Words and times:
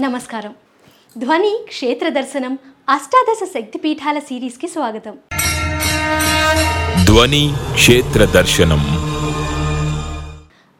నమస్కారం. 0.00 0.54
ధ్వని 1.18 1.58
క్షేత్ర 1.68 2.08
దర్శనం 2.08 2.58
అష్టాదశ 2.88 3.50
శక్తిపీఠాల 3.54 4.18
సిరీస్కి 4.18 4.68
స్వాగతం. 4.68 5.18
ధ్వని 7.04 7.52
క్షేత్ర 7.74 8.24
దర్శనం. 8.24 8.80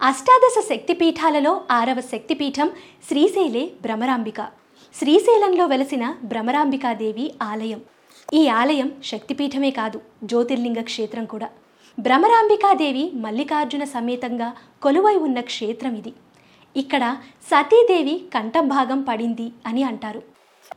అష్టాదశ 0.03 0.65
శక్తిపీఠాలలో 0.69 1.61
ఆరవ 1.71 2.01
శక్తిపీఠం 2.01 2.71
శ్రీశైలే 3.09 3.71
భ్రమరాంబిక. 3.83 4.41
శ్రీశైలంలో 4.95 5.67
వెలసిన 5.67 6.15
భ్రమరాంబికాదేవి 6.25 7.35
ఆలయం. 7.43 7.81
ఈ 8.35 8.49
ఆలయం 8.49 8.93
శక్తిపీఠమే 9.05 9.71
కాదు 9.71 10.01
జ్యోతిర్లింగ 10.25 10.81
క్షేత్రం 10.81 11.25
కూడా. 11.25 11.49
భ్రమరాంబికాదేవి 12.01 13.11
మల్లికార్జున 13.15 13.85
సమేతంగా 13.85 14.53
కొలువై 14.83 15.15
ఉన్న 15.15 15.41
క్షేత్రం 15.41 15.95
ఇది. 15.95 16.13
ఇక్కడ 16.77 17.17
సతీదేవి 17.51 18.25
కంఠభాగం 18.35 19.03
పడింది 19.03 19.53
అని 19.67 19.83
అంటారు. 19.83 20.23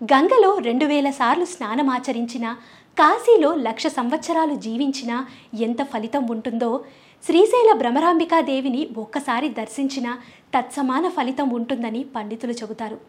గంగలో 0.03 0.57
రెండు 0.57 0.85
వేల 0.85 1.09
సార్లు 1.09 1.45
స్నానమాచరించిన 1.45 2.55
కాశీలో 2.99 3.55
లక్ష 3.55 3.87
సంవత్సరాలు 3.87 4.55
జీవించినా 4.55 5.25
ఎంత 5.61 5.83
ఫలితం 5.83 6.25
ఉంటుందో 6.25 6.83
శ్రీశైల 7.25 7.77
భ్రమరాంబికాదేవిని 7.77 8.89
ఒక్కసారి 8.97 9.49
దర్శించిన 9.49 10.17
తత్సమాన 10.55 11.09
ఫలితం 11.09 11.49
ఉంటుందని 11.49 12.03
పండితులు 12.03 12.51
చెబుతారు. 12.51 12.99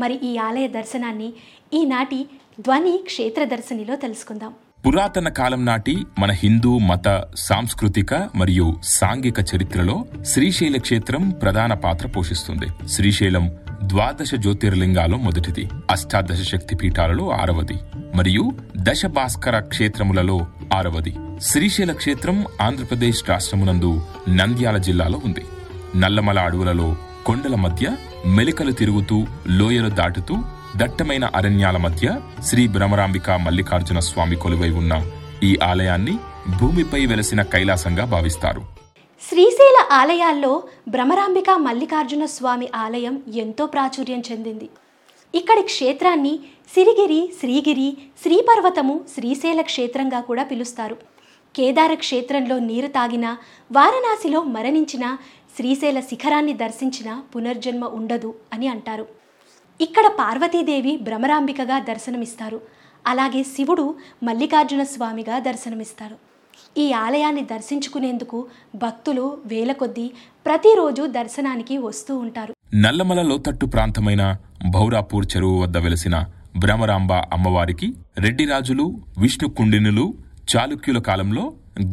మరి 0.00 0.20
ఈ 0.22 0.36
ఆలయ 0.36 0.68
దర్శనాన్ని 0.68 1.32
ఈనాటి 1.74 2.26
ధ్వని 2.60 2.98
క్షేత్ర 2.98 3.44
దర్శనిలో 3.44 3.96
తెలుసుకుందాం. 3.96 4.54
పురాతన 4.86 5.28
కాలం 5.28 5.66
నాటి 5.66 6.04
మన 6.18 6.30
హిందూ 6.30 6.78
మత 6.78 7.24
సాంస్కృతిక 7.36 8.14
మరియు 8.36 8.80
సాంఘిక 8.84 9.34
చరిత్రలో 9.40 10.04
శ్రీశైల 10.24 10.76
క్షేత్రం 10.76 11.30
ప్రధాన 11.42 11.74
పాత్ర 11.74 12.06
పోషిస్తుంది. 12.06 12.88
శ్రీశైలం 12.88 13.50
ద్వాదశ 13.84 14.34
జ్యోతిర్లింగాలో 14.34 15.18
మొదటిది 15.18 15.68
అష్టాదశ 15.90 16.42
శక్తి 16.52 16.76
పీఠాలలో 16.76 17.30
ఆరవది 17.30 17.78
మరియు 18.14 18.44
దశ 18.76 19.06
భాస్కర 19.06 19.58
క్షేత్రములలో 19.58 20.46
ఆరవది. 20.74 21.14
శ్రీశైల 21.42 21.92
క్షేత్రం 21.92 22.44
ఆంధ్రప్రదేశ్ 22.62 23.22
రాష్ట్రమునందు 23.28 24.02
నంద్యాల 24.28 24.76
జిల్లాలో 24.78 25.20
ఉంది. 25.24 25.44
నల్లమల 25.96 26.38
అడవులలో 26.38 26.96
కొండల 27.26 27.54
మధ్య 27.54 27.96
మెలికలు 28.26 28.72
తిరుగుతూ 28.72 29.26
లోయలు 29.48 29.88
దాటుతూ 29.88 30.34
దట్టమైన 30.76 31.24
అరణ్యాల 31.34 31.76
మధ్య 31.76 32.20
శ్రీ 32.42 32.68
భ్రమరాంబిక 32.68 33.30
మల్లికార్జున 33.30 33.98
స్వామి 33.98 34.36
కొలువై 34.36 34.70
ఉన్న 34.70 34.92
ఈ 35.42 35.58
ఆలయాన్ని 35.62 36.14
భూమిపై 36.60 37.06
వెలసిన 37.06 37.42
కైలాసంగా 37.42 38.04
భావిస్తారు. 38.04 38.62
శ్రీశైల 39.28 39.78
ఆలయాల్లో 39.92 40.62
భ్రమరాంబిక 40.88 41.50
మల్లికార్జున 41.50 42.24
స్వామి 42.24 42.68
ఆలయం 42.74 43.22
ఎంతో 43.34 43.66
ప్రాచుర్యం 43.66 44.22
చెందింది. 44.32 44.68
ఇక్కడి 45.34 45.62
క్షేత్రాన్ని 45.62 46.38
సిరిగిరి 46.74 47.32
శ్రీగిరి 47.40 47.96
శ్రీపర్వతము 48.22 49.00
శ్రీశైల 49.14 49.60
క్షేత్రంగా 49.60 50.20
కూడా 50.20 50.42
పిలుస్తారు. 50.42 50.96
కేదార 51.56 51.94
క్షేత్రంలో 51.94 52.58
నీరు 52.58 52.86
తాగిన 52.86 53.36
వారణాసిలో 53.72 54.42
మరణించిన 54.42 55.16
శ్రీశైల 55.56 56.00
శిఖరాన్ని 56.00 56.52
దర్శించిన 56.52 57.22
పునర్జన్మ 57.36 57.84
ఉండదు 57.84 58.34
అని 58.52 58.68
అంటారు. 58.68 59.23
ఇక్కడ 59.80 60.06
పార్వతీదేవి 60.18 60.92
భ్రమరాంబికగా 61.06 61.78
దర్శనమిస్తారు. 61.88 62.58
అలాగే 63.06 63.42
శివుడు 63.54 63.86
మల్లికార్జున 64.26 64.82
స్వామిగా 64.92 65.38
దర్శనమిస్తారు. 65.38 66.16
ఈ 66.82 66.92
ఆలయాన్ని 66.92 67.44
దర్శించుకునేందుకు 67.52 68.38
భక్తులు 68.84 69.24
వేల 69.46 69.72
కొద్దీ 69.72 70.06
ప్రతిరోజు 70.46 71.02
దర్శనానికి 71.18 71.74
వస్తూ 71.78 72.12
ఉంటారు. 72.16 72.52
నల్లమల 72.74 73.22
లోతట్టు 73.22 73.66
ప్రాంతమైన 73.66 74.22
భౌరాపూర్ 74.76 75.26
చెరువు 75.32 75.56
వద్ద 75.62 75.76
వెలసిన 75.86 76.16
భ్రమరాంబ 76.62 77.12
అమ్మవారికి 77.36 77.88
రెడ్డిరాజులు 78.18 78.84
విష్ణు 79.18 79.48
కుండినులు 79.58 80.06
చాళుక్యుల 80.52 80.98
కాలంలో 81.08 81.44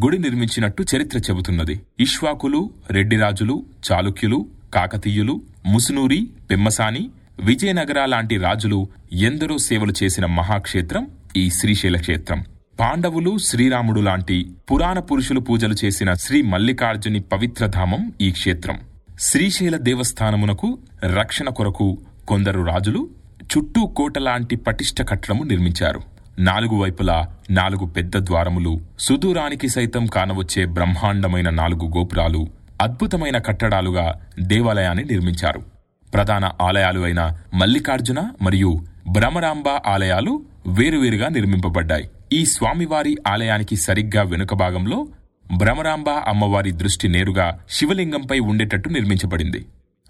గుడి 0.04 0.18
నిర్మించినట్టు 0.18 0.82
చరిత్ర 0.92 1.18
చెబుతున్నది. 1.18 1.76
ఇష్వాకులు 2.00 2.62
రెడ్డిరాజులు 2.90 3.56
చాళుక్యులు 3.88 4.40
కాకతీయులు 4.74 5.36
ముసునూరి 5.66 6.20
పెమ్మసాని 6.52 7.04
విజయనగర 7.40 8.06
లాంటి 8.06 8.38
రాజులు 8.38 8.88
ఎందరో 9.12 9.58
సేవలు 9.58 9.94
చేసిన 10.04 10.26
మహాక్షేత్రం 10.26 11.08
ఈ 11.38 11.50
శ్రీశైల 11.50 11.98
క్షేత్రం. 11.98 12.44
పాండవులు 12.80 13.38
శ్రీరాముడు 13.38 14.02
లాంటి 14.02 14.52
పురాణ 14.72 15.00
పురుషులు 15.00 15.40
పూజలు 15.40 15.76
చేసిన 15.86 16.14
శ్రీ 16.14 16.42
మల్లికార్జుని 16.42 17.20
పవిత్రధామం 17.20 18.14
ఈ 18.22 18.32
క్షేత్రం. 18.32 18.80
శ్రీశైల 19.20 19.78
దేవస్థానమునకు 19.78 20.80
రక్షణ 21.04 21.50
కొరకు 21.50 21.98
కొందరు 22.28 22.62
రాజులు 22.62 23.10
చుట్టూ 23.44 23.88
కోట 23.88 24.18
లాంటి 24.18 24.56
పటిష్ట 24.56 25.02
కట్టడము 25.02 25.44
నిర్మించారు. 25.44 26.02
నాలుగు 26.40 26.82
వైపులా 26.82 27.36
నాలుగు 27.50 27.86
పెద్ద 27.86 28.18
ద్వారములు 28.18 28.82
సుదూరానికి 29.00 29.70
సైతం 29.70 30.06
కానవచ్చే 30.06 30.66
బ్రహ్మాండమైన 30.66 31.50
నాలుగు 31.50 31.98
గోపురాలు 31.98 32.48
అద్భుతమైన 32.82 33.38
కట్టడాలుగా 33.38 34.22
దేవాలయాన్ని 34.40 35.04
నిర్మించారు. 35.04 35.71
ప్రధాన 36.14 36.52
ఆలయాలు 36.62 37.02
అయిన 37.02 37.38
మల్లికార్జున 37.54 38.30
మరియు 38.42 38.86
భ్రమరాంబ 39.08 39.70
ఆలయాలు 39.70 40.44
వేరువేరుగా 40.68 41.28
నిర్మింపబడ్డాయి. 41.28 42.10
ఈ 42.34 42.46
స్వామివారి 42.46 43.18
ఆలయానికి 43.28 43.76
సరిగ్గా 43.76 44.24
వెనుక 44.24 44.54
భాగంలో 44.54 45.08
భ్రమరాంబ 45.58 46.10
అమ్మవారి 46.10 46.72
దృష్టి 46.72 47.08
నేరుగా 47.08 47.60
శివలింగంపై 47.70 48.40
ఉండేటట్టు 48.40 48.90
నిర్మించబడింది. 48.90 49.66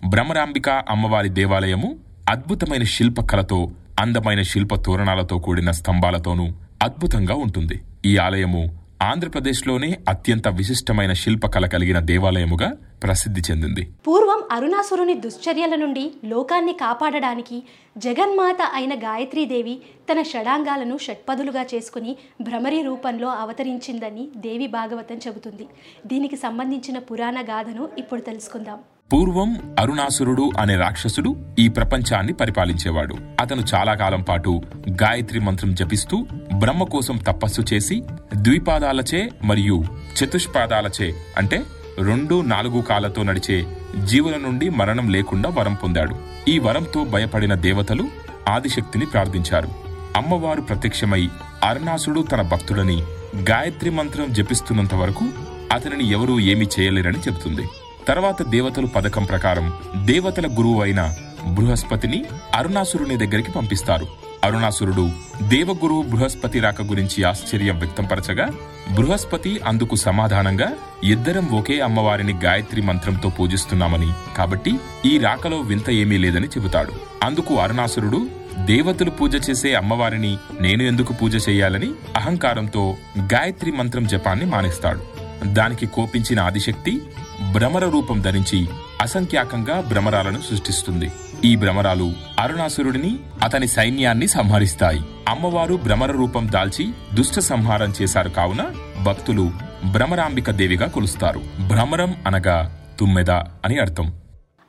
భ్రమరాంబిక 0.06 0.69
అమ్మవారి 0.69 1.29
దేవాలయము 1.29 1.95
అద్భుతమైన 2.29 2.84
శిల్పకళతో 2.84 3.72
అందమైన 4.00 4.41
శిల్ప 4.41 4.75
తోరణాలతో 4.75 5.38
కూడిన 5.38 5.72
స్తంభాలతోనూ 5.72 6.51
అద్భుతంగా 6.84 7.35
ఉంటుంది. 7.35 7.81
ఈ 8.06 8.17
ఆలయము 8.17 8.81
ఆంధ్రప్రదేశ్లోనే 9.09 9.88
అత్యంత 10.12 10.47
విశిష్టమైన 10.57 11.13
శిల్పకళ 11.22 11.66
కలిగిన 11.73 12.00
దేవాలయముగా 12.09 12.67
ప్రసిద్ధి 13.03 13.41
చెందింది. 13.47 13.84
పూర్వం 14.07 14.41
అరుణాసురుని 14.56 15.16
దుశ్చర్యల 15.23 15.75
నుండి 15.84 16.03
లోకాన్ని 16.34 16.73
కాపాడడానికి 16.84 17.57
జగన్మాత 18.06 18.61
అయిన 18.79 18.94
గాయత్రీదేవి 19.06 19.75
తన 20.09 20.22
షడాంగాలను 20.31 20.97
షట్పదులుగా 21.06 21.63
చేసుకుని 21.73 22.13
భ్రమరి 22.47 22.81
రూపంలో 22.90 23.29
అవతరించిందని 23.44 24.25
దేవి 24.45 24.67
భాగవతం 24.78 25.19
చెబుతుంది. 25.28 25.67
దీనికి 26.06 26.40
సంబంధించిన 26.45 27.00
పురాణ 27.11 27.40
గాథను 27.51 27.85
ఇప్పుడు 28.03 28.23
తెలుసుకుందాం. 28.29 28.79
పూర్వం 29.13 29.75
అరుణాసురుడు 29.79 30.51
అనే 30.59 30.75
రాక్షసుడు 30.75 31.35
ఈ 31.59 31.67
ప్రపంచాన్ని 31.67 32.33
పరిపాలించేవాడు. 32.33 33.16
అతను 33.39 33.63
చాలా 33.73 33.94
కాలం 33.94 34.22
పాటు 34.22 34.61
గాయత్రి 34.89 35.39
మంత్రం 35.39 35.75
జపిస్తూ 35.75 36.27
బ్రహ్మ 36.53 36.83
కోసం 36.83 37.17
తపస్సు 37.17 37.61
చేసి 37.73 38.03
ద్విపాదాలచే 38.35 39.29
మరియు 39.44 39.83
చతుష్పాదాలచే 40.19 41.13
అంటే 41.38 41.63
రెండు 41.99 42.41
నాలుగు 42.41 42.81
కాళ్ళతో 42.81 43.23
నడిచే 43.23 43.77
జీవుల 44.05 44.35
నుండి 44.35 44.69
మరణం 44.69 45.09
లేకుండా 45.09 45.49
వరం 45.49 45.73
పొందాడు. 45.73 46.16
ఈ 46.47 46.59
వరంతో 46.59 47.03
భయపడిన 47.03 47.53
దేవతలు 47.53 48.03
ఆదిశక్తిని 48.49 49.05
ప్రార్థించారు. 49.05 49.69
అమ్మవారు 50.16 50.61
ప్రత్యక్షమై 50.61 51.29
అరుణాసుడు 51.63 52.22
తన 52.22 52.41
భక్తుడని 52.41 53.03
గాయత్రి 53.49 53.89
మంత్రం 53.89 54.33
జపిస్తున్నంత 54.33 54.95
వరకు 54.95 55.25
అతనిని 55.72 56.11
ఎవరూ 56.11 56.39
ఏమీ 56.39 56.67
చేయలేరని 56.79 57.17
చెబుతుంది. 57.17 57.67
తర్వాత 58.11 58.44
దేవతలు 58.44 58.88
పథకం 58.88 59.23
ప్రకారం 59.23 59.73
దేవతల 60.05 60.47
గురువు 60.47 60.81
అయిన 60.81 61.13
బృహస్పతిని 61.47 62.25
అరుణాసురుని 62.55 63.17
దగ్గరికి 63.17 63.51
పంపిస్తారు. 63.51 64.07
అరుణాసురుడు 64.44 65.11
దేవగురువు 65.41 66.01
బృహస్పతి 66.01 66.59
రాక 66.59 66.81
గురించి 66.81 67.23
ఆశ్చర్యం 67.23 67.79
వ్యక్తంపరచగా 67.79 68.47
బృహస్పతి 68.95 69.59
అందుకు 69.67 69.95
సమాధానంగా 69.95 70.69
ఇద్దరం 71.03 71.49
ఒకే 71.49 71.79
అమ్మవారిని 71.79 72.33
గాయత్రి 72.33 72.81
మంత్రంతో 72.81 73.29
పూజిస్తున్నామని. 73.29 74.13
కాబట్టి 74.38 74.79
ఈ 75.05 75.17
రాకలో 75.17 75.57
వింత 75.57 75.89
ఏమీ 75.89 76.17
లేదని 76.17 76.47
చెబుతాడు. 76.47 76.91
అందుకు 77.23 77.55
అరుణాసురుడు 77.55 78.28
దేవతలు 78.59 79.09
పూజ 79.09 79.49
చేసే 79.49 79.73
అమ్మవారిని 79.73 80.37
నేను 80.61 80.84
ఎందుకు 80.84 81.14
పూజ 81.14 81.49
చేయాలని 81.49 81.91
అహంకారంతో 82.16 82.97
గాయత్రి 83.19 83.72
మంత్రం 83.72 84.07
జపాన్ని 84.07 84.46
మానేస్తాడు. 84.46 85.22
దానికి 85.46 85.85
కోపించిన 85.85 86.40
ఆదిశక్తి 86.40 87.02
భ్రమర 87.41 87.90
రూపం 87.90 88.22
ధరించి 88.22 88.70
అసంఖ్యాకంగా 89.02 89.82
భ్రమరాలను 89.82 90.41
సృష్టిస్తుంది. 90.49 91.11
ఈ 91.46 91.55
భ్రమరాలు 91.55 92.14
అరుణాసురుడిని 92.40 93.16
అతని 93.43 93.67
సైన్యాన్ని 93.67 94.28
సంహరిస్తాయి. 94.28 95.02
అమ్మవారు 95.28 95.76
భ్రమర 95.76 96.11
రూపం 96.11 96.52
దాల్చి 96.52 96.90
దుష్ట 97.14 97.40
సంహారం 97.40 97.93
చేశారు 98.02 98.29
కావున 98.29 98.66
భక్తులు 99.03 99.52
భ్రమరాంబిక 99.91 100.52
దేవిగా 100.52 100.88
కొలుస్తారు. 100.88 101.41
భ్రమరం 101.67 102.16
అనగా 102.28 102.85
తుమ్మెద 102.99 103.32
అని 103.32 103.79
అర్థం. 103.79 104.14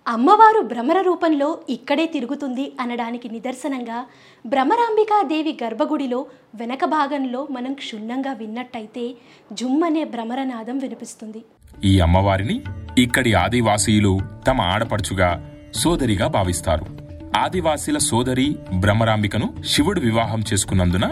అమ్మవారు 0.07 0.61
భ్రమర 0.63 1.01
రూపంలో 1.01 1.59
ఇక్కడే 1.71 2.07
తిరుగుతుంది 2.07 2.73
అనడానికి 2.81 3.29
నిదర్శనంగా 3.29 4.05
భ్రమరాంబికాదేవి 4.47 5.59
గర్భగుడిలో 5.65 6.27
వెనక 6.55 6.85
భాగంలో 6.85 7.49
మనం 7.51 7.73
క్షుణ్ణంగా 7.73 8.33
విన్నట్టయితే 8.33 9.15
జుమ్మనే 9.53 10.05
భ్రమరనాదం 10.05 10.79
వినిపిస్తుంది. 10.79 11.45
ఈ 11.85 12.01
అమ్మవారిని 12.01 12.63
ఇక్కడి 12.99 13.35
ఆదివాసీయులు 13.35 14.21
తమ 14.49 14.61
ఆడపడుచుగా 14.61 15.31
సోదరిగా 15.75 16.27
భావిస్తారు. 16.27 16.87
ఆదివాసీల 17.39 17.99
సోదరి 17.99 18.57
భ్రమరాంబికను 18.81 19.63
శివుడు 19.67 20.01
వివాహం 20.01 20.43
చేసుకున్నందున 20.53 21.07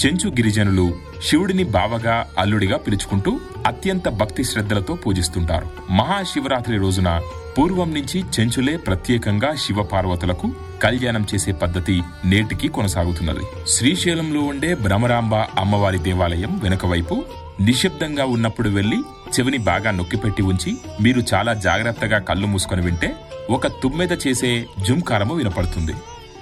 చెంచు 0.00 0.28
గిరిజనులు 0.28 0.86
శివుడిని 1.26 1.64
బావగా 1.76 2.14
అల్లుడిగా 2.38 2.76
పిలుచుకుంటూ 2.76 3.40
అత్యంత 3.66 4.08
భక్తి 4.20 4.44
శ్రద్ధలతో 4.44 4.94
పూజిస్తుంటారు. 4.94 5.68
మహాశివరాత్రి 5.90 6.76
రోజున 6.78 7.10
పూర్వం 7.58 7.94
నుంచి 7.94 8.24
చెంచులే 8.34 8.76
ప్రత్యేకంగా 8.76 9.54
శివపార్వతులకు 9.54 10.48
కళ్యాణం 10.82 11.26
చేసే 11.34 11.52
పద్ధతి 11.52 11.96
నేటికి 12.24 12.68
కొనసాగుతున్నది. 12.68 13.44
శ్రీశైలంలో 13.68 14.40
ఉండే 14.40 14.74
భ్రమరాంబ 14.74 15.34
అమ్మవారి 15.34 15.98
దేవాలయం 15.98 16.60
వెనుక 16.62 16.86
వైపు 16.86 17.16
నిశ్శబ్దంగా 17.60 18.24
ఉన్నప్పుడు 18.24 18.68
వెళ్ళి 18.68 18.98
చెవిని 19.34 19.58
బాగా 19.58 19.90
నొక్కిపెట్టి 19.90 20.42
ఉంచి 20.42 20.76
మీరు 21.00 21.22
చాలా 21.34 21.54
జాగ్రత్తగా 21.66 22.18
కళ్ళు 22.18 22.46
మూసుకొని 22.46 22.82
వింటే 22.82 23.10
ఒక 23.50 23.66
తుమ్మెద 23.82 24.12
చేసే 24.26 24.66
జుంకారము 24.88 25.34
వినపడుతుంది. 25.34 25.94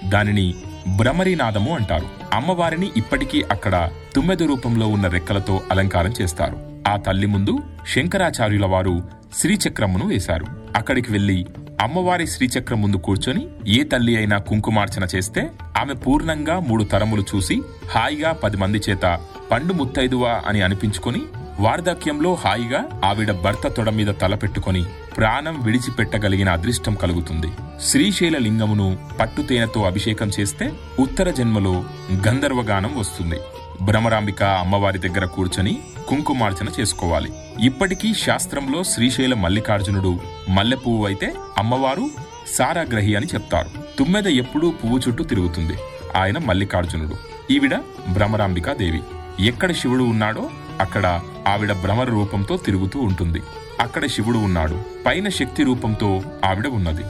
దానిని 0.09 0.55
భ్రమరీనాదము 0.87 1.75
అంటారు. 1.75 2.07
అమ్మవారిని 2.33 2.91
ఇప్పటికీ 2.97 3.43
అక్కడ 3.51 3.91
తుమ్మెద 4.15 4.43
రూపంలో 4.43 4.87
ఉన్న 4.87 5.07
రెక్కలతో 5.07 5.61
అలంకారం 5.71 6.15
చేస్తారు. 6.23 6.57
ఆ 6.89 6.97
తల్లి 6.97 7.27
ముందు 7.27 7.59
శంకరాచార్యుల 7.95 8.67
వారు 8.67 9.03
శ్రీచక్రమును 9.35 10.07
వేశారు. 10.07 10.47
అక్కడికి 10.77 11.13
వెళ్ళి 11.13 11.47
అమ్మవారి 11.81 12.27
శ్రీచక్రం 12.27 12.83
ముందు 12.83 12.97
కూర్చొని 12.97 13.49
ఏ 13.69 13.83
తల్లి 13.83 14.17
అయినా 14.17 14.39
కుంకుమార్చన 14.39 15.07
చేస్తే 15.15 15.51
ఆమె 15.77 15.95
పూర్ణంగా 15.95 16.61
మూడు 16.61 16.85
తరములు 16.85 17.25
చూసి 17.35 17.63
హాయిగా 17.89 18.33
పది 18.33 18.57
మంది 18.57 18.81
చేత 18.91 19.19
పండు 19.51 19.73
ముత్తైదువా 19.73 20.43
అని 20.47 20.63
అనిపించుకొని 20.63 21.23
వార్ధక్యంలో 21.61 22.35
హాయిగా 22.35 23.01
ఆవిడ 23.05 23.33
భర్త 23.33 23.69
తొడ 23.69 23.91
మీద 23.91 24.07
తలపెట్టుకొని 24.07 24.85
ప్రాణం 25.17 25.63
విడిచిపెట్టగలిగిన 25.63 26.49
అదృష్టం 26.49 26.95
కలుగుతుంది. 26.95 27.47
శ్రీశైల 27.81 28.39
లింగమును 28.39 28.99
పట్టుతేనతో 29.21 29.83
అభిషేకం 29.83 30.31
చేస్తే 30.41 30.73
ఉత్తర 30.99 31.31
జన్మలో 31.31 31.85
గంధర్వగానం 32.29 32.99
వస్తుంది. 32.99 33.37
భ్రమరాంబిక 33.83 34.43
అమ్మవారి 34.43 34.99
దగ్గర 34.99 35.25
కూర్చొని 35.25 35.81
కుంకుమార్చన 36.09 36.67
చేసుకోవాలి. 36.81 37.33
ఇప్పటికీ 37.61 38.15
శాస్త్రంలో 38.15 38.83
శ్రీశైల 38.83 39.35
మల్లికార్జునుడు 39.35 40.21
మల్లెపువ్వు 40.49 41.07
అయితే 41.07 41.35
అమ్మవారు 41.59 42.11
సారాగ్రహి 42.49 43.17
అని 43.17 43.27
చెప్తారు. 43.27 43.69
తుమ్మెద 43.99 44.27
ఎప్పుడూ 44.27 44.71
పువ్వు 44.71 44.99
చుట్టూ 44.99 45.25
తిరుగుతుంది. 45.25 45.75
ఆయన 46.17 46.39
మల్లికార్జునుడు. 46.39 47.15
ఈవిడ 47.51 47.75
భ్రమరాంబికా 48.09 48.73
దేవి. 48.73 49.01
ఎక్కడ 49.41 49.73
శివుడు 49.73 50.05
ఉన్నాడో 50.05 50.51
అక్కడ 50.81 51.21
ఆవిడ 51.49 51.73
భ్రమర 51.73 52.11
రూపంతో 52.11 52.57
తిరుగుతూ 52.57 53.01
ఉంటుంది. 53.01 53.43
అక్కడ 53.81 54.07
శివుడు 54.07 54.39
ఉన్నాడు. 54.39 54.83
పైన 55.07 55.29
శక్తి 55.29 55.63
రూపంతో 55.63 56.23
ఆవిడ 56.45 56.67
ఉన్నది. 56.67 57.05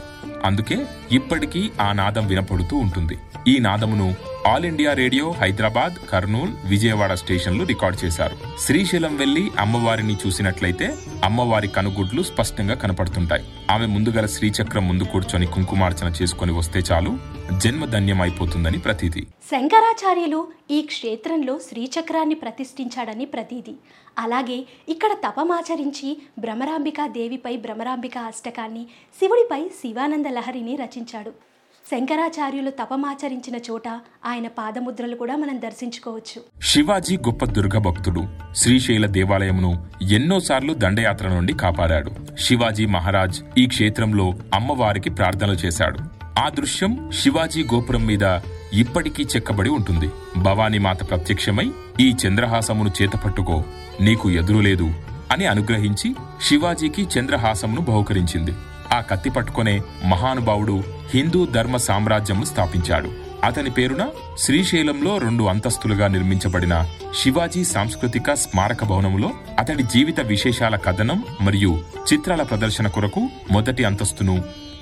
అందుకే 0.44 0.86
ఇప్పటికీ 1.12 1.70
ఆ 1.81 1.92
నాదం 1.92 2.26
వినపడుతూ 2.26 2.76
ఉంటుంది. 2.76 3.19
ఈ 3.49 3.58
నాదమును 3.58 4.14
all 4.46 4.64
India 4.64 4.93
radio 4.93 5.31
Hyderabad 5.31 5.94
Kurnool 6.11 6.52
Vijayawada 6.64 7.14
స్టేషన్లు 7.14 7.64
రికార్డ్ 7.64 8.05
చేశారు. 8.05 8.37
శ్రీశైలం 8.58 9.17
వెళ్ళి 9.17 9.50
అమ్మవారిని 9.58 10.17
చూసినట్లయితే 10.26 10.96
అమ్మవారి 11.25 11.69
కనుగుడ్లు 11.69 12.23
స్పష్టంగా 12.23 12.75
కనపడుతుంటాయి. 12.75 13.44
ఆమె 13.70 13.87
ముందుగల 13.87 14.26
శ్రీచక్రం 14.26 14.88
ముందు 14.88 15.05
కూర్చొని 15.05 15.46
కుంకుమార్చన 15.46 16.12
చేసుకొని 16.23 16.52
వస్తే 16.52 16.81
చాలు 16.81 17.19
జన్మ 17.58 18.23
అయిపోతుందని 18.23 18.79
ప్రతీతి. 18.79 19.26
శంకరాచార్యులు 19.50 20.49
ఈ 20.70 20.82
క్షేత్రంలో 20.82 21.58
శ్రీచక్రాన్ని 21.58 22.35
ప్రతిష్ఠించాడని 22.35 23.25
ప్రతీది 23.25 23.75
అలాగే 24.19 24.67
ఇక్కడ 24.88 25.12
తపమాచరించి 25.29 26.17
భ్రమరాంబికా 26.38 27.06
దేవిపై 27.06 27.56
భ్రమరాంబిక 27.56 28.19
అష్టకాన్ని 28.19 28.87
శివుడిపై 29.20 29.69
శివానంద 29.69 30.26
లహరిని 30.26 30.76
రచించాడు. 30.76 31.53
శంకరాచార్యులు 31.90 32.70
తపమాచరించిన 32.70 33.56
చోట 33.70 33.88
ఆయన 34.26 34.46
పాదముద్రలు 34.48 35.16
కూడా 35.16 35.36
మనం 35.36 35.60
దర్శించుకోవచ్చు. 35.60 36.38
శివాజీ 36.62 37.16
గొప్ప 37.16 37.44
దుర్గ 37.44 37.78
భక్తుడు. 37.78 38.22
శ్రీశైల 38.56 39.06
దేవాలయమును 39.06 39.86
ఎన్నోసార్లు 40.12 40.75
దండయాత్ర 40.75 41.28
నుండి 41.28 41.52
కాపాడాడు. 41.52 42.12
శివాజీ 42.38 42.86
మహారాజ్ 42.86 43.40
ఈ 43.58 43.66
క్షేత్రంలో 43.66 44.34
అమ్మవారికి 44.54 45.10
ప్రార్థనలు 45.10 45.54
చేశాడు. 45.54 45.98
ఆ 46.40 46.48
దృశ్యం 46.48 47.10
శివాజీ 47.22 47.62
గోపురం 47.64 48.06
మీద 48.06 48.40
ఇప్పటికీ 48.72 49.22
చెక్కబడి 49.22 49.70
ఉంటుంది. 49.70 50.10
భవానీమాత 50.37 51.10
ప్రత్యక్షమై 51.10 51.70
ఈ 52.00 52.14
చంద్రహాసమును 52.26 52.90
చేతపట్టుకో 53.02 53.64
నీకు 54.00 54.30
ఎదురులేదు 54.30 54.94
అని 55.32 55.46
అనుగ్రహించి 55.46 56.14
శివాజీకి 56.42 57.02
చంద్రహాసమును 57.02 57.80
బహుకరించింది. 57.80 58.54
ఆ 58.94 59.00
కత్తి 59.00 59.31
పట్టుకునే 59.31 59.75
మహానుభావుడు 60.05 60.76
హిందూ 61.14 61.41
ధర్మ 61.46 61.76
సామ్రాజ్యము 61.76 62.44
స్థాపించాడు. 62.44 63.11
అతని 63.44 63.70
పేరున 63.70 64.05
శ్రీశైలంలో 64.38 65.12
రెండు 65.19 65.44
అంతస్తులుగా 65.44 66.06
నిర్మించబడిన 66.08 66.75
శివాజీ 67.23 67.62
సాంస్కృతిక 67.64 68.35
స్మారక 68.35 68.85
భవనములో 68.85 69.31
అతడి 69.58 69.82
జీవిత 69.82 70.20
విశేషాల 70.20 70.76
కథనం 70.76 71.19
మరియు 71.41 71.73
చిత్రాల 72.12 72.43
ప్రదర్శన 72.43 72.87
కొరకు 72.88 73.23
మొదటి 73.52 73.85
అంతస్తును 73.85 74.37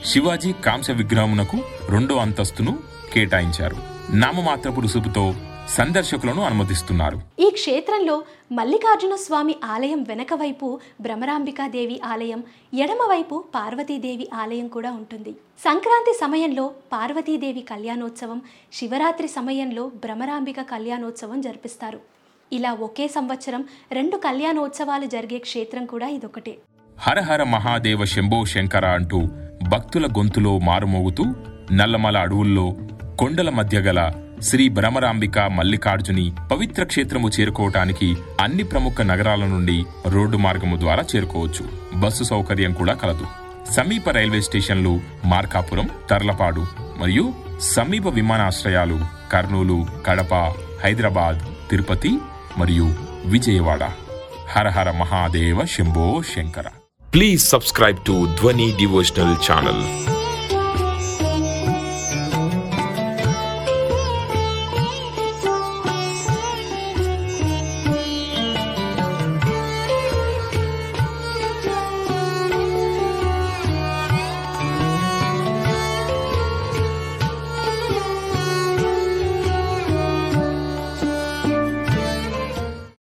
శివాజీ 0.07 0.53
కాంస్య 0.67 0.93
విగ్రహమునకు 0.93 1.59
రెండో 1.89 2.15
అంతస్తును 2.17 2.73
కేటాయించారు. 3.15 3.77
నామమాత్రపు 4.17 4.81
రుసుపుతో 4.81 5.25
సందర్శకులను 5.69 6.43
అనుమతిస్తున్నారు. 6.43 7.21
ఈ 7.39 7.51
క్షేత్రంలో 7.51 8.23
మల్లికార్జున 8.53 9.15
స్వామి 9.15 9.57
ఆలయం 9.65 10.03
వెనక 10.03 10.35
వైపు 10.35 10.81
భ్రమరాంబికాదేవి 11.01 12.01
ఆలయం 12.05 12.45
ఎడమవైపు 12.75 13.45
పార్వతీదేవి 13.55 14.29
ఆలయం 14.35 14.69
కూడా 14.69 14.91
ఉంటుంది. 14.91 15.33
సంక్రాంతి 15.65 16.19
సమయంలో 16.21 16.71
పార్వతీదేవి 16.93 17.61
కళ్యాణోత్సవం 17.61 18.43
శివరాత్రి 18.73 19.29
సమయంలో 19.29 19.87
భ్రమరాంబిక 20.05 20.61
కళ్యాణోత్సవం 20.61 21.41
జరిపిస్తారు. 21.41 22.01
ఇలా 22.53 22.73
ఒకే 22.73 23.09
సంవత్సరం 23.09 23.65
రెండు 23.93 24.17
కళ్యాణోత్సవాలు 24.17 25.05
జరిగే 25.05 25.39
క్షేత్రం 25.39 25.87
కూడా 25.87 26.09
ఇదొకటే. 26.09 26.59
హరహర 26.99 27.43
మహాదేవ 27.43 28.05
శంభో 28.05 28.45
శంకర 28.45 28.87
అంటూ 28.87 29.21
భక్తుల 29.69 30.07
గొంతులో 30.07 30.59
మారుమోగుతూ 30.59 31.25
నల్లమల 31.73 32.17
అడవుల్లో 32.19 32.77
కొండల 33.21 33.51
మధ్య 33.51 33.79
గల 33.79 34.22
శ్రీ 34.43 34.69
భ్రమరాంబిక 34.69 35.39
మల్లికార్జుని 35.39 36.33
పవిత్ర 36.51 36.85
క్షేత్రము 36.85 37.29
చేరుకోవటానికి 37.29 38.17
అన్ని 38.41 38.63
ప్రముఖ 38.63 39.01
నగరాల 39.01 39.45
నుండి 39.45 39.85
రోడ్డు 40.07 40.37
మార్గము 40.37 40.77
ద్వారా 40.77 41.05
చేరుకోవచ్చు. 41.17 41.65
బస్సు 41.95 42.25
సౌకర్యం 42.25 42.73
కూడా 42.73 42.95
కలదు. 42.95 43.27
సమీప 43.73 44.11
రైల్వే 44.11 44.41
స్టేషన్లు 44.41 45.01
మార్కాపురం 45.25 45.89
తర్లపాడు 46.11 46.67
మరియు 46.99 47.33
సమీప 47.61 48.09
విమానాశ్రయాలు 48.09 48.99
కర్నూలు 49.33 49.87
కడప 50.07 50.35
హైదరాబాద్ 50.85 51.71
తిరుపతి 51.71 52.19
మరియు 52.59 52.95
విజయవాడ. 53.27 53.85
హరహర 54.51 54.91
Mahadeva 54.91 55.65
Shambho 55.65 56.23
Shankara. 56.37 56.69
Please 57.15 57.43
subscribe 57.45 57.99
to 58.07 58.29
Dhwani 58.41 58.77
devotional 58.79 59.37
channel 59.51 60.12